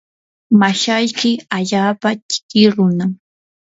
mashayki 0.59 1.31
allaapa 1.57 2.09
chiki 2.29 2.61
runam. 2.75 3.11